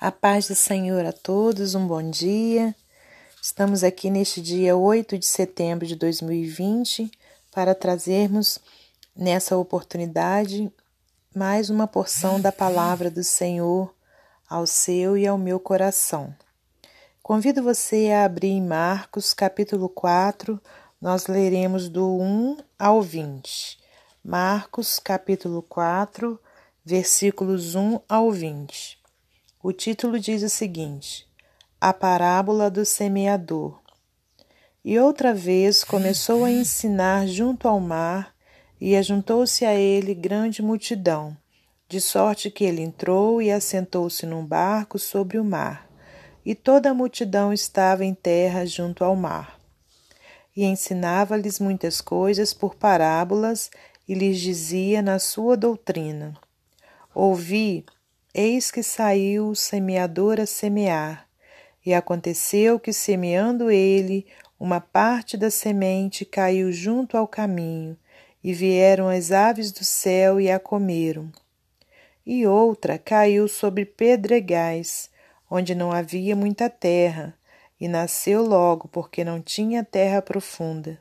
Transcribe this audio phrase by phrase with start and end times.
[0.00, 2.72] A paz do Senhor a todos, um bom dia.
[3.42, 7.10] Estamos aqui neste dia 8 de setembro de 2020
[7.50, 8.60] para trazermos
[9.16, 10.72] nessa oportunidade
[11.34, 13.92] mais uma porção da palavra do Senhor
[14.48, 16.32] ao seu e ao meu coração.
[17.20, 20.62] Convido você a abrir em Marcos, capítulo 4,
[21.00, 23.80] nós leremos do 1 ao 20.
[24.24, 26.38] Marcos, capítulo 4,
[26.84, 28.97] versículos 1 ao 20.
[29.68, 31.28] O título diz o seguinte:
[31.78, 33.78] A parábola do semeador.
[34.82, 38.34] E outra vez começou a ensinar junto ao mar,
[38.80, 41.36] e ajuntou-se a ele grande multidão,
[41.86, 45.86] de sorte que ele entrou e assentou-se num barco sobre o mar,
[46.46, 49.60] e toda a multidão estava em terra junto ao mar.
[50.56, 53.70] E ensinava-lhes muitas coisas por parábolas,
[54.08, 56.32] e lhes dizia na sua doutrina:
[57.14, 57.84] Ouvi,
[58.40, 61.28] Eis que saiu o semeador a semear,
[61.84, 64.28] e aconteceu que, semeando ele,
[64.60, 67.98] uma parte da semente caiu junto ao caminho,
[68.44, 71.32] e vieram as aves do céu e a comeram.
[72.24, 75.10] E outra caiu sobre pedregais,
[75.50, 77.36] onde não havia muita terra,
[77.80, 80.96] e nasceu logo, porque não tinha terra profunda.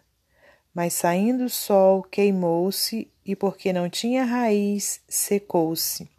[0.73, 6.16] Mas saindo o sol, queimou-se, e porque não tinha raiz, secou-se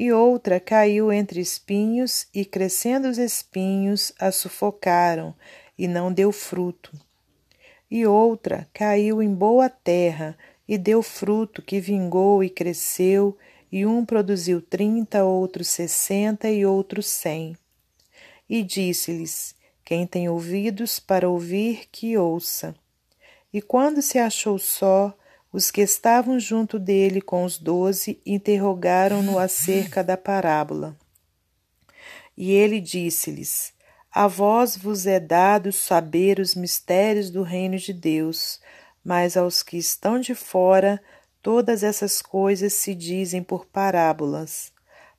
[0.00, 5.34] e outra caiu entre espinhos, e crescendo os espinhos a sufocaram,
[5.76, 6.90] e não deu fruto.
[7.90, 13.36] E outra caiu em boa terra, e deu fruto, que vingou e cresceu,
[13.70, 17.54] e um produziu trinta, outro sessenta e outro cem.
[18.48, 19.54] E disse-lhes:
[19.84, 22.74] Quem tem ouvidos para ouvir, que ouça.
[23.52, 25.14] E quando se achou só,
[25.52, 30.96] os que estavam junto dele com os doze interrogaram-no acerca da parábola.
[32.36, 33.72] E ele disse-lhes:
[34.12, 38.60] A vós vos é dado saber os mistérios do reino de Deus,
[39.04, 41.02] mas aos que estão de fora,
[41.42, 44.72] todas essas coisas se dizem por parábolas,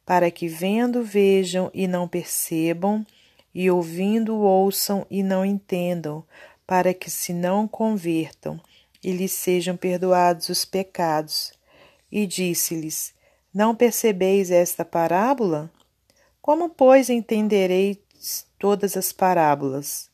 [0.05, 3.05] para que vendo vejam e não percebam,
[3.53, 6.23] e ouvindo ouçam e não entendam,
[6.65, 8.61] para que se não convertam
[9.03, 11.51] e lhes sejam perdoados os pecados.
[12.11, 13.13] E disse-lhes:
[13.53, 15.71] Não percebeis esta parábola?
[16.41, 17.97] Como, pois, entendereis
[18.59, 20.09] todas as parábolas?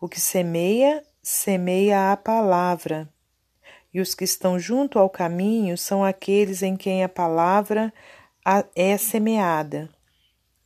[0.00, 3.08] O que semeia, semeia a palavra.
[3.92, 7.92] E os que estão junto ao caminho são aqueles em quem a palavra
[8.74, 9.90] é semeada.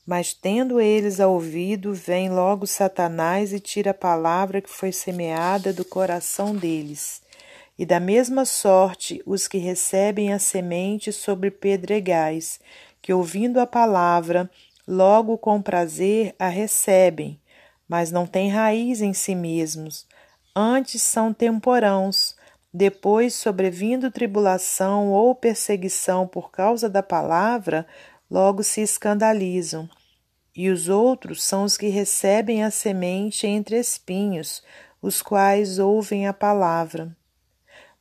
[0.06, 5.72] Mas tendo eles a ouvido, vem logo Satanás e tira a palavra que foi semeada
[5.72, 7.23] do coração deles
[7.78, 12.60] e da mesma sorte os que recebem a semente sobre pedregais,
[13.02, 14.48] que ouvindo a palavra,
[14.86, 17.40] logo com prazer a recebem,
[17.88, 20.06] mas não têm raiz em si mesmos,
[20.54, 22.36] antes são temporãos,
[22.72, 27.86] depois, sobrevindo tribulação ou perseguição por causa da palavra,
[28.28, 29.88] logo se escandalizam.
[30.56, 34.62] E os outros são os que recebem a semente entre espinhos,
[35.00, 37.16] os quais ouvem a palavra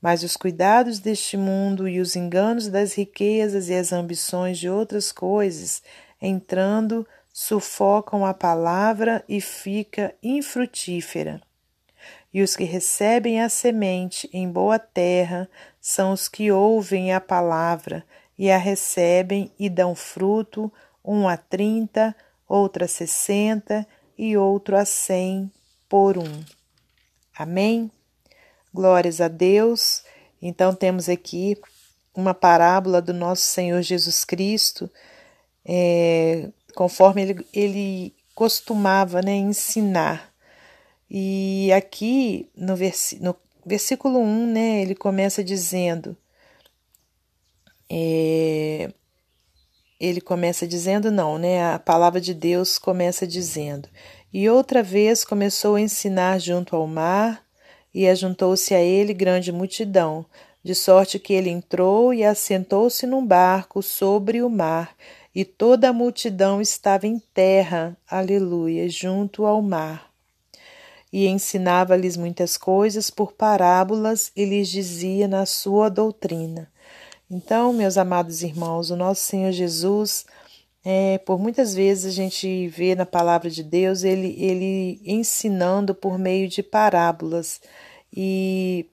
[0.03, 5.13] mas os cuidados deste mundo e os enganos das riquezas e as ambições de outras
[5.13, 5.81] coisas,
[6.21, 11.41] entrando, sufocam a palavra e fica infrutífera.
[12.33, 15.49] E os que recebem a semente em boa terra
[15.79, 18.05] são os que ouvem a palavra
[18.37, 20.69] e a recebem e dão fruto,
[21.01, 22.13] um a trinta,
[22.45, 23.87] outro a sessenta
[24.17, 25.49] e outro a cem
[25.87, 26.43] por um.
[27.33, 27.89] Amém?
[28.73, 30.03] Glórias a Deus.
[30.41, 31.55] Então, temos aqui
[32.15, 34.89] uma parábola do nosso Senhor Jesus Cristo,
[35.65, 40.33] é, conforme ele, ele costumava né, ensinar.
[41.09, 43.35] E aqui no, vers, no
[43.65, 46.17] versículo 1, né, ele começa dizendo.
[47.89, 48.91] É,
[49.99, 51.73] ele começa dizendo, não, né?
[51.73, 53.87] A palavra de Deus começa dizendo:
[54.33, 57.42] E outra vez começou a ensinar junto ao mar,
[57.93, 60.25] e ajuntou-se a ele grande multidão,
[60.63, 64.95] de sorte que ele entrou e assentou-se num barco sobre o mar,
[65.35, 70.09] e toda a multidão estava em terra, aleluia, junto ao mar.
[71.11, 76.71] E ensinava-lhes muitas coisas por parábolas e lhes dizia na sua doutrina.
[77.29, 80.25] Então, meus amados irmãos, o nosso Senhor Jesus,
[80.85, 86.17] é, por muitas vezes a gente vê na palavra de Deus ele, ele ensinando por
[86.19, 87.61] meio de parábolas.
[88.11, 88.85] E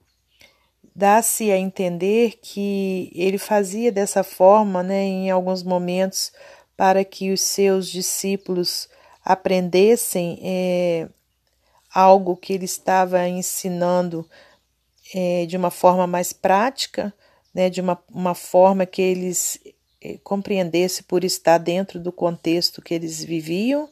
[0.95, 6.31] dá-se a entender que ele fazia dessa forma, né, em alguns momentos,
[6.77, 8.87] para que os seus discípulos
[9.23, 11.09] aprendessem é,
[11.93, 14.27] algo que ele estava ensinando
[15.13, 17.13] é, de uma forma mais prática,
[17.53, 19.59] né, de uma, uma forma que eles
[20.01, 23.89] é, compreendessem por estar dentro do contexto que eles viviam.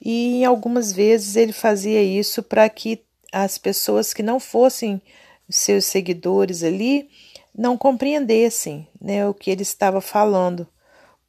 [0.00, 5.00] E algumas vezes ele fazia isso para que as pessoas que não fossem
[5.48, 7.08] seus seguidores ali
[7.56, 10.66] não compreendessem né, o que ele estava falando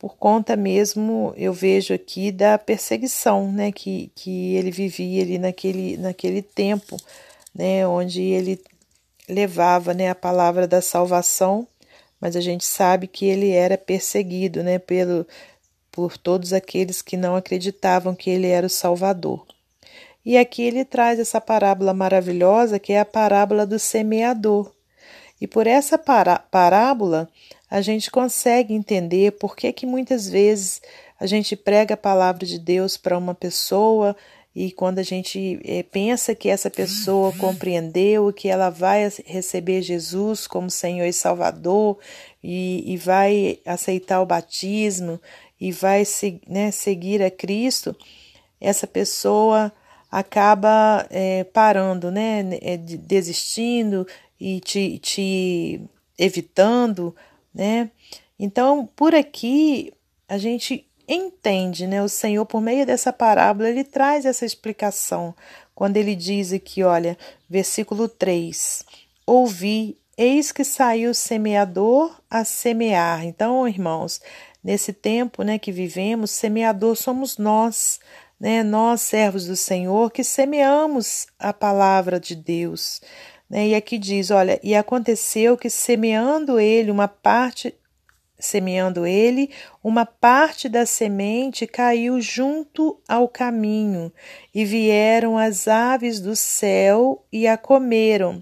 [0.04, 5.96] por conta mesmo, eu vejo aqui, da perseguição né, que, que ele vivia ali naquele,
[5.96, 6.98] naquele tempo,
[7.56, 8.62] né, onde ele
[9.30, 11.66] levava né, a palavra da salvação,
[12.24, 15.28] mas a gente sabe que ele era perseguido né, pelo,
[15.92, 19.46] por todos aqueles que não acreditavam que ele era o Salvador.
[20.24, 24.72] E aqui ele traz essa parábola maravilhosa que é a parábola do semeador.
[25.42, 27.28] E por essa parábola
[27.70, 30.82] a gente consegue entender por que, que muitas vezes
[31.20, 34.16] a gente prega a palavra de Deus para uma pessoa
[34.56, 40.46] e quando a gente é, pensa que essa pessoa compreendeu que ela vai receber Jesus
[40.46, 41.98] como Senhor e Salvador
[42.44, 45.20] e, e vai aceitar o batismo
[45.60, 46.04] e vai
[46.48, 47.96] né, seguir a Cristo,
[48.62, 49.72] essa pessoa
[50.12, 54.06] acaba é, parando, né, eh, desistindo
[54.40, 55.82] e te, te
[56.18, 57.16] evitando
[57.54, 57.92] né?
[58.40, 59.94] Então, por aqui
[60.28, 62.02] a gente entende, né?
[62.02, 65.36] O Senhor, por meio dessa parábola, ele traz essa explicação.
[65.76, 67.18] Quando ele diz aqui, olha,
[67.50, 68.86] versículo 3:
[69.26, 73.26] Ouvi, eis que saiu o semeador a semear.
[73.26, 74.22] Então, irmãos,
[74.64, 78.00] nesse tempo né, que vivemos, semeador somos nós,
[78.40, 78.64] né?
[78.64, 83.02] Nós, servos do Senhor, que semeamos a palavra de Deus.
[83.50, 83.70] Né?
[83.70, 87.74] E aqui diz: olha, e aconteceu que semeando ele uma parte,
[88.44, 89.50] semeando ele,
[89.82, 94.12] uma parte da semente caiu junto ao caminho,
[94.54, 98.40] e vieram as aves do céu e a comeram.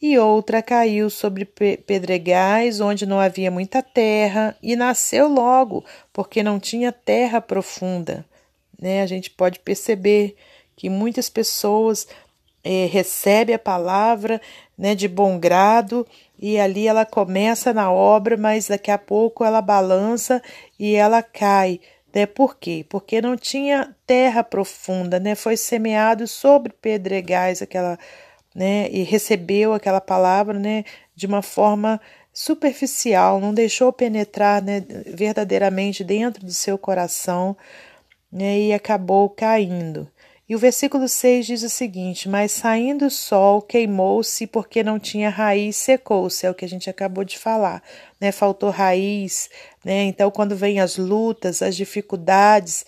[0.00, 6.60] E outra caiu sobre pedregais, onde não havia muita terra, e nasceu logo, porque não
[6.60, 8.24] tinha terra profunda.
[8.80, 9.02] Né?
[9.02, 10.36] A gente pode perceber
[10.76, 12.06] que muitas pessoas
[12.62, 14.40] é, recebe a palavra
[14.78, 16.06] né, de bom grado
[16.38, 20.42] e ali ela começa na obra, mas daqui a pouco ela balança
[20.78, 21.80] e ela cai.
[22.14, 22.26] Né?
[22.26, 22.84] Por quê?
[22.88, 25.34] Porque não tinha terra profunda, né?
[25.34, 27.98] Foi semeado sobre pedregais aquela,
[28.54, 28.88] né?
[28.90, 30.84] E recebeu aquela palavra, né?
[31.14, 32.00] De uma forma
[32.32, 34.82] superficial, não deixou penetrar, né?
[35.06, 37.56] Verdadeiramente dentro do seu coração,
[38.32, 38.58] né?
[38.60, 40.08] E acabou caindo.
[40.48, 45.28] E o versículo 6 diz o seguinte: Mas saindo o sol, queimou-se, porque não tinha
[45.28, 46.46] raiz, secou-se.
[46.46, 47.82] É o que a gente acabou de falar,
[48.20, 48.30] né?
[48.30, 49.50] Faltou raiz,
[49.84, 50.04] né?
[50.04, 52.86] Então, quando vem as lutas, as dificuldades,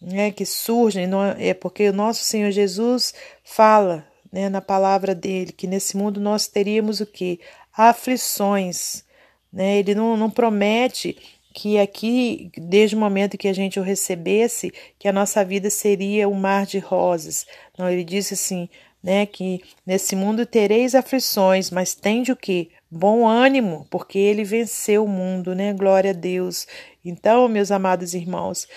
[0.00, 3.12] né, que surgem, não é, é porque o nosso Senhor Jesus
[3.44, 7.40] fala, né, na palavra dele, que nesse mundo nós teríamos o que?
[7.76, 9.04] Aflições,
[9.52, 9.78] né?
[9.78, 11.16] Ele não, não promete
[11.52, 16.28] que aqui, desde o momento que a gente o recebesse, que a nossa vida seria
[16.28, 17.46] um mar de rosas.
[17.78, 18.68] Não, ele disse assim,
[19.02, 22.70] né, que nesse mundo tereis aflições, mas tende o que?
[22.90, 25.72] Bom ânimo, porque ele venceu o mundo, né?
[25.72, 26.66] Glória a Deus.
[27.04, 28.68] Então, meus amados irmãos,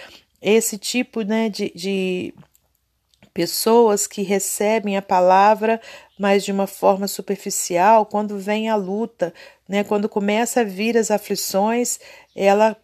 [0.41, 2.33] esse tipo, né, de, de
[3.33, 5.81] pessoas que recebem a palavra,
[6.19, 9.33] mas de uma forma superficial, quando vem a luta,
[9.67, 11.99] né, quando começa a vir as aflições,
[12.35, 12.75] ela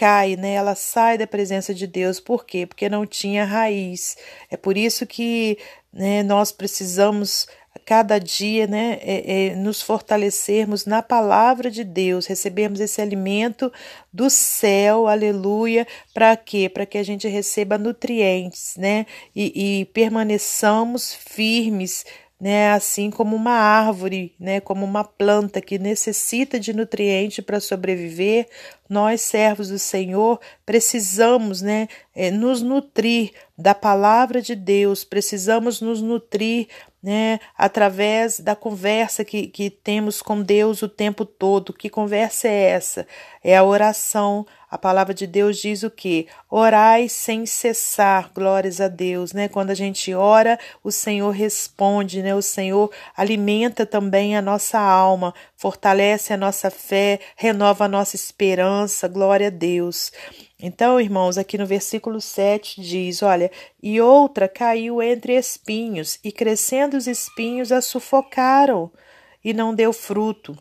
[0.00, 0.54] cai, né?
[0.54, 2.18] Ela sai da presença de Deus.
[2.18, 2.64] Por quê?
[2.66, 4.16] Porque não tinha raiz.
[4.50, 5.58] É por isso que
[5.92, 7.46] né, nós precisamos
[7.84, 13.72] cada dia, né, é, é, nos fortalecermos na palavra de Deus, recebermos esse alimento
[14.12, 16.68] do céu, aleluia, para quê?
[16.68, 22.04] Para que a gente receba nutrientes, né, e, e permaneçamos firmes
[22.40, 28.48] né, assim como uma árvore, né, como uma planta que necessita de nutriente para sobreviver,
[28.90, 36.02] nós servos do Senhor precisamos, né, é, nos nutrir da palavra de Deus, precisamos nos
[36.02, 36.66] nutrir
[37.02, 41.72] né, através da conversa que, que temos com Deus o tempo todo.
[41.72, 43.06] Que conversa é essa?
[43.42, 44.46] É a oração.
[44.70, 46.28] A palavra de Deus diz o que?
[46.48, 49.48] Orai sem cessar, glórias a Deus, né?
[49.48, 52.34] Quando a gente ora, o Senhor responde, né?
[52.36, 58.79] O Senhor alimenta também a nossa alma, fortalece a nossa fé, renova a nossa esperança,
[59.08, 60.12] glória a Deus.
[60.58, 63.50] Então, irmãos, aqui no versículo 7 diz: Olha,
[63.82, 68.90] e outra caiu entre espinhos, e crescendo os espinhos a sufocaram,
[69.44, 70.56] e não deu fruto.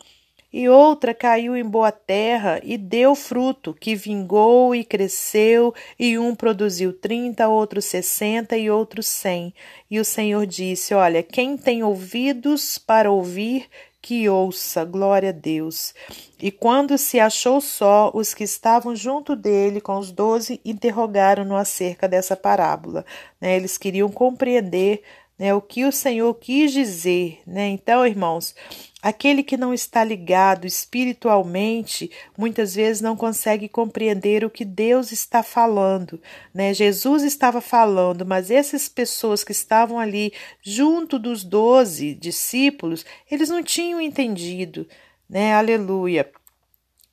[0.51, 6.33] e outra caiu em boa terra e deu fruto, que vingou e cresceu, e um
[6.33, 9.53] produziu trinta, outro sessenta e outro cem.
[9.91, 13.67] E o Senhor disse: Olha, quem tem ouvidos para ouvir,
[14.01, 15.93] que ouça, glória a Deus.
[16.41, 22.07] E quando se achou só, os que estavam junto dele com os doze interrogaram-no acerca
[22.07, 23.05] dessa parábola.
[23.39, 23.55] Né?
[23.55, 25.03] Eles queriam compreender
[25.37, 27.41] né, o que o Senhor quis dizer.
[27.45, 27.69] Né?
[27.69, 28.55] Então, irmãos,
[29.01, 35.41] aquele que não está ligado espiritualmente, muitas vezes não consegue compreender o que Deus está
[35.41, 36.21] falando.
[36.53, 36.73] Né?
[36.73, 43.63] Jesus estava falando, mas essas pessoas que estavam ali junto dos doze discípulos, eles não
[43.63, 44.87] tinham entendido.
[45.29, 45.53] Né?
[45.53, 46.29] Aleluia.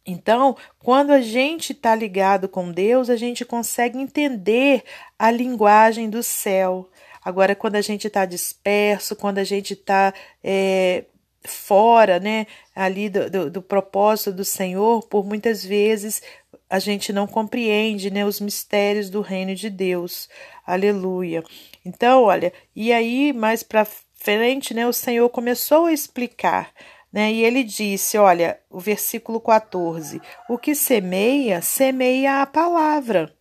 [0.04, 4.84] Então, quando a gente está ligado com Deus, a gente consegue entender
[5.18, 6.88] a linguagem do céu.
[7.24, 10.14] Agora, quando a gente está disperso, quando a gente está
[10.44, 11.06] é,
[11.46, 16.22] fora, né, ali do, do, do, propósito do Senhor, por muitas vezes
[16.68, 20.28] a gente não compreende, né, os mistérios do reino de Deus.
[20.66, 21.44] Aleluia.
[21.84, 26.72] Então, olha, e aí mais para frente, né, o Senhor começou a explicar.
[27.12, 33.34] Né, e ele disse: olha, o versículo 14: o que semeia, semeia a palavra.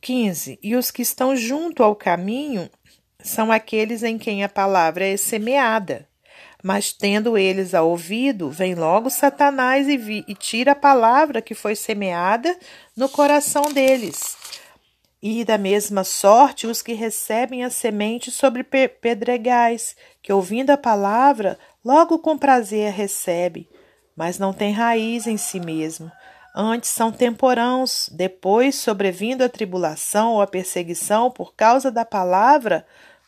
[0.00, 0.58] 15.
[0.62, 2.70] E os que estão junto ao caminho
[3.26, 6.08] são aqueles em quem a palavra é semeada.
[6.66, 11.54] Mas tendo eles a ouvido, vem logo Satanás e, vi, e tira a palavra que
[11.54, 12.58] foi semeada
[12.96, 14.36] no coração deles.
[15.22, 21.56] E da mesma sorte os que recebem a semente sobre pedregais, que ouvindo a palavra,
[21.84, 23.68] logo com prazer recebe,
[24.16, 26.10] mas não tem raiz em si mesmo
[26.58, 32.84] Antes são temporãos, depois, sobrevindo a tribulação ou a perseguição por causa da palavra,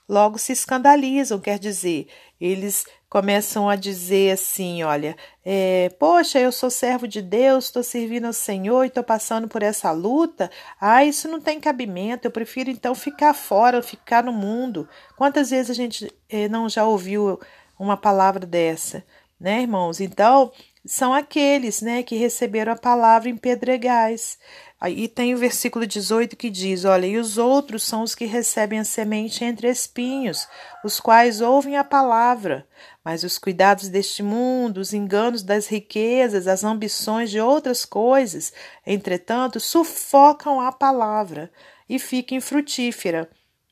[0.09, 2.09] logo se escandalizam, quer dizer,
[2.41, 8.27] eles começam a dizer assim: olha, é, poxa, eu sou servo de Deus, estou servindo
[8.27, 10.51] ao Senhor e estou passando por essa luta.
[10.81, 14.89] Ah, isso não tem cabimento, eu prefiro então ficar fora, ficar no mundo.
[15.17, 17.41] Quantas vezes a gente é, não já ouviu
[17.79, 19.05] uma palavra dessa,
[19.41, 20.01] né, irmãos?
[20.01, 20.53] Então,
[20.85, 24.39] são aqueles né, que receberam a palavra em pedregais.
[24.81, 28.79] Aí tem o versículo 18 que diz: Olha, e os outros são os que recebem
[28.79, 30.47] a semente entre espinhos,
[30.85, 32.67] os quais ouvem a palavra,
[33.05, 38.53] mas os cuidados deste mundo, os enganos das riquezas, as ambições de outras coisas,
[38.87, 41.51] entretanto, sufocam a palavra
[41.89, 43.29] e fica infrutífera.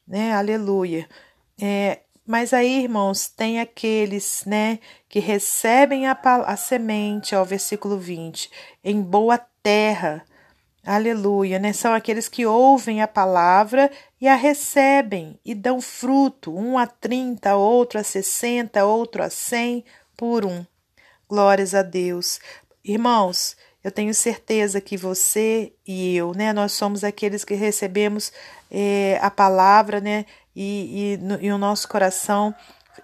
[0.09, 0.33] Né?
[0.33, 1.09] Aleluia.
[1.61, 8.51] É, mas aí, irmãos, tem aqueles, né, que recebem a, a semente, ó, versículo 20,
[8.83, 10.25] em boa terra.
[10.87, 11.73] Aleluia, né?
[11.73, 13.91] São aqueles que ouvem a palavra
[14.21, 19.85] e a recebem e dão fruto, um a trinta, outro a sessenta, outro a cem
[20.17, 20.65] por um.
[21.29, 22.39] Glórias a Deus.
[22.85, 28.33] Irmãos, eu tenho certeza que você e eu, né, nós somos aqueles que recebemos
[28.71, 30.25] é, a palavra, né,
[30.55, 32.55] e, e, no, e o nosso coração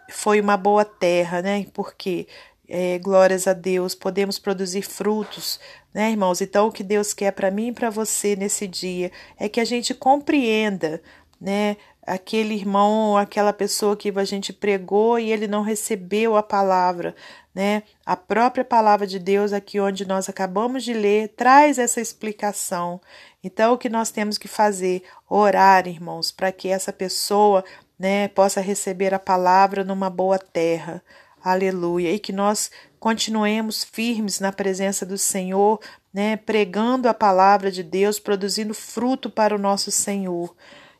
[0.09, 1.67] foi uma boa terra, né?
[1.75, 2.29] Porque
[2.69, 5.61] é, glórias a Deus, podemos produzir frutos,
[5.92, 6.40] né, irmãos?
[6.40, 9.64] Então, o que Deus quer para mim e para você nesse dia é que a
[9.64, 11.02] gente compreenda,
[11.40, 17.14] né, aquele irmão, aquela pessoa que a gente pregou e ele não recebeu a palavra,
[17.54, 17.82] né?
[18.04, 23.00] A própria palavra de Deus aqui onde nós acabamos de ler traz essa explicação.
[23.42, 25.04] Então o que nós temos que fazer?
[25.28, 27.64] Orar, irmãos, para que essa pessoa,
[27.99, 31.02] né, possa receber a palavra numa boa terra.
[31.42, 32.12] Aleluia.
[32.12, 32.70] E que nós
[33.00, 35.80] continuemos firmes na presença do Senhor,
[36.12, 40.54] né, pregando a palavra de Deus, produzindo fruto para o nosso Senhor.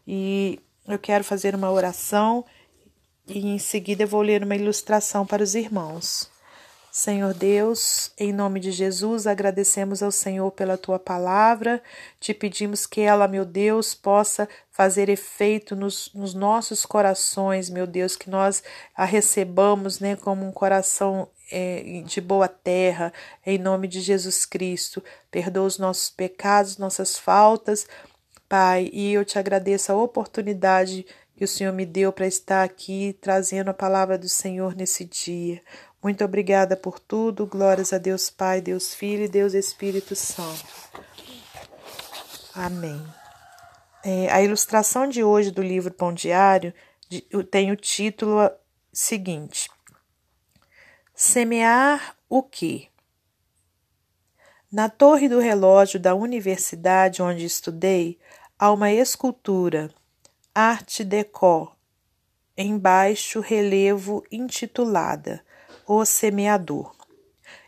[0.07, 0.59] E
[0.89, 2.45] eu quero fazer uma oração
[3.29, 6.32] e em seguida eu vou ler uma ilustração para os irmãos.
[6.95, 11.83] Senhor Deus, em nome de Jesus, agradecemos ao Senhor pela tua palavra,
[12.21, 18.15] te pedimos que ela, meu Deus, possa fazer efeito nos, nos nossos corações, meu Deus,
[18.15, 18.63] que nós
[18.95, 23.11] a recebamos né, como um coração é, de boa terra,
[23.47, 25.03] em nome de Jesus Cristo.
[25.31, 27.87] Perdoa os nossos pecados, nossas faltas,
[28.51, 33.17] Pai, e eu te agradeço a oportunidade que o Senhor me deu para estar aqui
[33.19, 35.63] trazendo a palavra do Senhor nesse dia.
[36.03, 37.47] Muito obrigada por tudo.
[37.47, 40.67] Glórias a Deus Pai, Deus Filho e Deus Espírito Santo.
[42.53, 43.01] Amém.
[44.05, 46.75] É, a ilustração de hoje do livro Pão Diário
[47.53, 48.51] tem o título
[48.93, 49.71] seguinte:
[51.15, 52.89] Semear o quê?
[54.73, 58.19] Na torre do relógio da universidade onde estudei,
[58.59, 59.89] há uma escultura,
[60.53, 61.77] Arte Deco,
[62.57, 65.45] em baixo relevo intitulada
[65.87, 66.95] O Semeador.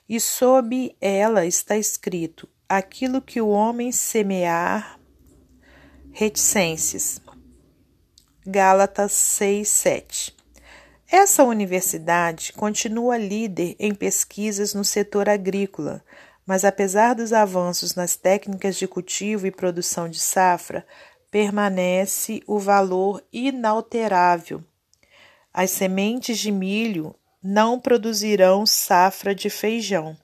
[0.08, 5.00] e sob ela está escrito: aquilo que o homem semear.
[6.12, 7.20] Reticências.
[8.46, 10.36] Gálatas 6, 7.
[11.10, 16.04] Essa universidade continua líder em pesquisas no setor agrícola,
[16.46, 20.86] mas apesar dos avanços nas técnicas de cultivo e produção de safra,
[21.32, 24.62] permanece o valor inalterável.
[25.52, 27.14] As sementes de milho
[27.46, 30.16] não produzirão safra de feijão.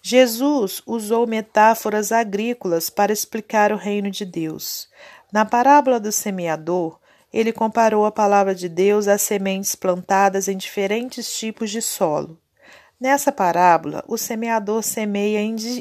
[0.00, 4.88] Jesus usou metáforas agrícolas para explicar o reino de Deus.
[5.32, 7.00] Na parábola do semeador,
[7.32, 12.38] ele comparou a palavra de Deus às sementes plantadas em diferentes tipos de solo.
[13.00, 15.40] Nessa parábola, o semeador semeia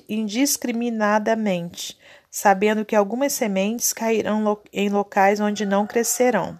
[0.10, 2.00] indiscriminadamente,
[2.32, 6.60] sabendo que algumas sementes cairão em locais onde não crescerão.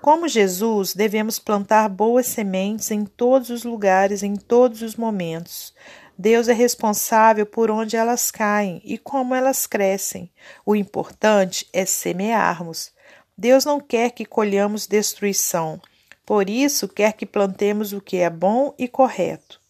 [0.00, 5.74] Como Jesus, devemos plantar boas sementes em todos os lugares, em todos os momentos.
[6.18, 10.30] Deus é responsável por onde elas caem e como elas crescem.
[10.64, 12.92] O importante é semearmos.
[13.36, 15.80] Deus não quer que colhamos destruição,
[16.24, 19.60] por isso quer que plantemos o que é bom e correto.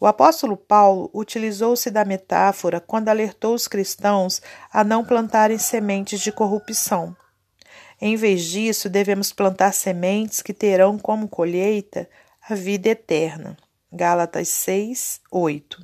[0.00, 4.42] O apóstolo Paulo utilizou-se da metáfora quando alertou os cristãos
[4.72, 7.14] a não plantarem sementes de corrupção.
[8.00, 12.08] Em vez disso, devemos plantar sementes que terão como colheita
[12.48, 13.56] a vida eterna.
[13.92, 15.78] Gálatas 6, 8.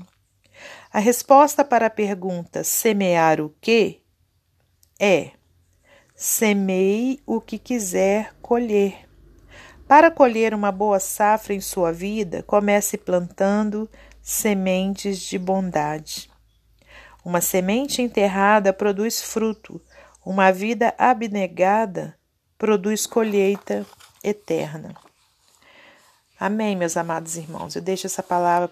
[0.91, 4.01] A resposta para a pergunta semear o que
[4.99, 5.33] é:
[6.15, 9.07] semeie o que quiser colher.
[9.87, 13.89] Para colher uma boa safra em sua vida, comece plantando
[14.23, 16.31] sementes de bondade.
[17.25, 19.81] Uma semente enterrada produz fruto,
[20.27, 22.19] uma vida abnegada
[22.59, 23.87] produz colheita
[24.25, 24.93] eterna.
[26.39, 27.77] Amém, meus amados irmãos.
[27.77, 28.69] Eu deixo essa palavra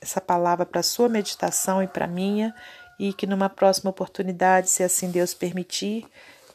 [0.00, 2.54] essa palavra para sua meditação e para minha
[2.98, 6.06] e que numa próxima oportunidade, se assim Deus permitir,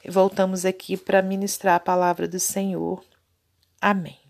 [0.09, 3.03] voltamos aqui para ministrar a palavra do Senhor.
[3.79, 4.22] Amém.